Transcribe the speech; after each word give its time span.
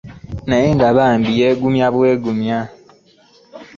Naye 0.47 0.67
nga 0.75 0.87
bambi 0.97 1.31
yeegumya 1.39 1.87
bwegumya. 1.95 2.59